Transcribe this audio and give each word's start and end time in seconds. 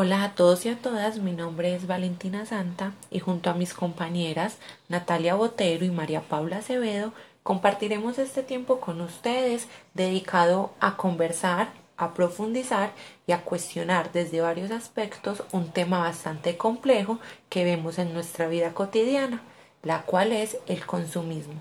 Hola 0.00 0.22
a 0.22 0.34
todos 0.36 0.64
y 0.64 0.68
a 0.68 0.76
todas, 0.76 1.18
mi 1.18 1.32
nombre 1.32 1.74
es 1.74 1.88
Valentina 1.88 2.46
Santa 2.46 2.92
y 3.10 3.18
junto 3.18 3.50
a 3.50 3.54
mis 3.54 3.74
compañeras 3.74 4.58
Natalia 4.88 5.34
Botero 5.34 5.84
y 5.84 5.90
María 5.90 6.20
Paula 6.20 6.58
Acevedo 6.58 7.12
compartiremos 7.42 8.16
este 8.20 8.44
tiempo 8.44 8.78
con 8.78 9.00
ustedes 9.00 9.66
dedicado 9.94 10.70
a 10.78 10.96
conversar, 10.96 11.70
a 11.96 12.14
profundizar 12.14 12.92
y 13.26 13.32
a 13.32 13.42
cuestionar 13.42 14.12
desde 14.12 14.40
varios 14.40 14.70
aspectos 14.70 15.42
un 15.50 15.72
tema 15.72 15.98
bastante 15.98 16.56
complejo 16.56 17.18
que 17.48 17.64
vemos 17.64 17.98
en 17.98 18.14
nuestra 18.14 18.46
vida 18.46 18.74
cotidiana, 18.74 19.42
la 19.82 20.02
cual 20.02 20.30
es 20.30 20.58
el 20.68 20.86
consumismo. 20.86 21.60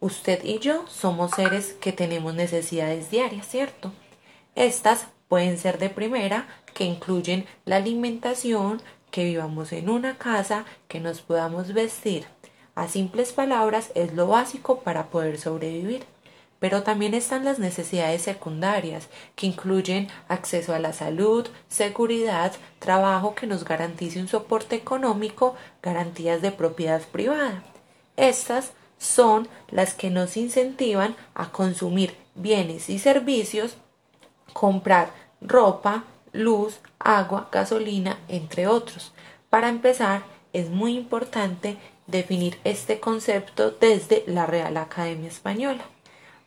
Usted 0.00 0.42
y 0.42 0.58
yo 0.58 0.86
somos 0.88 1.32
seres 1.32 1.74
que 1.74 1.92
tenemos 1.92 2.32
necesidades 2.32 3.10
diarias, 3.10 3.46
¿cierto? 3.46 3.92
Estas 4.54 5.08
pueden 5.28 5.58
ser 5.58 5.78
de 5.78 5.90
primera, 5.90 6.48
que 6.74 6.84
incluyen 6.84 7.46
la 7.64 7.76
alimentación, 7.76 8.82
que 9.10 9.24
vivamos 9.24 9.72
en 9.72 9.88
una 9.88 10.18
casa, 10.18 10.64
que 10.88 11.00
nos 11.00 11.20
podamos 11.20 11.72
vestir. 11.72 12.26
A 12.74 12.88
simples 12.88 13.32
palabras 13.32 13.90
es 13.94 14.14
lo 14.14 14.28
básico 14.28 14.80
para 14.80 15.06
poder 15.06 15.38
sobrevivir. 15.38 16.04
Pero 16.60 16.82
también 16.82 17.14
están 17.14 17.44
las 17.44 17.60
necesidades 17.60 18.22
secundarias, 18.22 19.08
que 19.36 19.46
incluyen 19.46 20.08
acceso 20.26 20.74
a 20.74 20.80
la 20.80 20.92
salud, 20.92 21.46
seguridad, 21.68 22.52
trabajo 22.80 23.34
que 23.34 23.46
nos 23.46 23.64
garantice 23.64 24.20
un 24.20 24.26
soporte 24.26 24.74
económico, 24.74 25.54
garantías 25.82 26.42
de 26.42 26.50
propiedad 26.50 27.00
privada. 27.02 27.62
Estas 28.16 28.72
son 28.98 29.48
las 29.70 29.94
que 29.94 30.10
nos 30.10 30.36
incentivan 30.36 31.14
a 31.34 31.50
consumir 31.50 32.16
bienes 32.34 32.90
y 32.90 32.98
servicios, 32.98 33.76
comprar 34.52 35.12
ropa, 35.40 36.04
luz, 36.32 36.80
agua, 36.98 37.48
gasolina, 37.52 38.18
entre 38.28 38.66
otros. 38.66 39.12
Para 39.50 39.68
empezar, 39.68 40.22
es 40.52 40.70
muy 40.70 40.96
importante 40.96 41.78
definir 42.06 42.58
este 42.64 43.00
concepto 43.00 43.70
desde 43.70 44.24
la 44.26 44.46
Real 44.46 44.76
Academia 44.76 45.28
Española. 45.28 45.84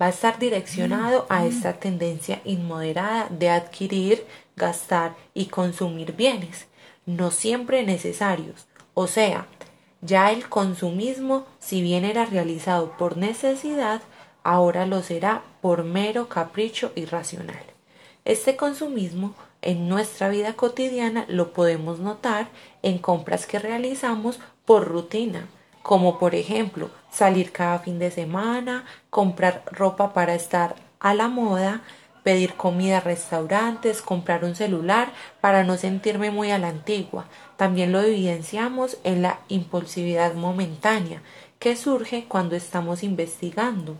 Va 0.00 0.06
a 0.06 0.10
estar 0.10 0.38
direccionado 0.38 1.26
a 1.28 1.46
esta 1.46 1.74
tendencia 1.74 2.40
inmoderada 2.44 3.28
de 3.30 3.50
adquirir, 3.50 4.26
gastar 4.56 5.14
y 5.34 5.46
consumir 5.46 6.12
bienes, 6.12 6.66
no 7.06 7.30
siempre 7.30 7.84
necesarios. 7.84 8.66
O 8.94 9.06
sea, 9.06 9.46
ya 10.00 10.32
el 10.32 10.48
consumismo, 10.48 11.46
si 11.60 11.80
bien 11.80 12.04
era 12.04 12.26
realizado 12.26 12.96
por 12.98 13.16
necesidad, 13.16 14.02
ahora 14.42 14.84
lo 14.84 15.02
será 15.02 15.42
por 15.60 15.84
mero 15.84 16.28
capricho 16.28 16.92
irracional. 16.96 17.73
Este 18.24 18.56
consumismo 18.56 19.34
en 19.60 19.86
nuestra 19.86 20.30
vida 20.30 20.54
cotidiana 20.54 21.26
lo 21.28 21.52
podemos 21.52 21.98
notar 21.98 22.48
en 22.82 22.96
compras 22.96 23.46
que 23.46 23.58
realizamos 23.58 24.40
por 24.64 24.88
rutina, 24.88 25.46
como 25.82 26.18
por 26.18 26.34
ejemplo 26.34 26.88
salir 27.10 27.52
cada 27.52 27.80
fin 27.80 27.98
de 27.98 28.10
semana, 28.10 28.86
comprar 29.10 29.62
ropa 29.66 30.14
para 30.14 30.34
estar 30.34 30.74
a 31.00 31.12
la 31.12 31.28
moda, 31.28 31.82
pedir 32.22 32.54
comida 32.54 32.96
a 32.96 33.00
restaurantes, 33.00 34.00
comprar 34.00 34.46
un 34.46 34.56
celular 34.56 35.12
para 35.42 35.62
no 35.62 35.76
sentirme 35.76 36.30
muy 36.30 36.50
a 36.50 36.58
la 36.58 36.68
antigua. 36.68 37.26
También 37.58 37.92
lo 37.92 38.00
evidenciamos 38.00 38.96
en 39.04 39.20
la 39.20 39.40
impulsividad 39.48 40.32
momentánea 40.32 41.20
que 41.58 41.76
surge 41.76 42.24
cuando 42.26 42.56
estamos 42.56 43.02
investigando 43.02 43.96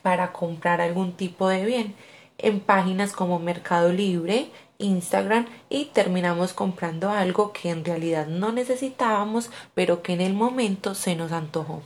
para 0.00 0.32
comprar 0.32 0.80
algún 0.80 1.12
tipo 1.12 1.48
de 1.48 1.66
bien 1.66 1.94
en 2.38 2.60
páginas 2.60 3.12
como 3.12 3.38
Mercado 3.38 3.92
Libre, 3.92 4.50
Instagram 4.78 5.46
y 5.68 5.86
terminamos 5.86 6.52
comprando 6.52 7.10
algo 7.10 7.52
que 7.52 7.70
en 7.70 7.84
realidad 7.84 8.26
no 8.26 8.52
necesitábamos 8.52 9.50
pero 9.74 10.02
que 10.02 10.12
en 10.12 10.20
el 10.20 10.34
momento 10.34 10.94
se 10.94 11.16
nos 11.16 11.32
antojó. 11.32 11.82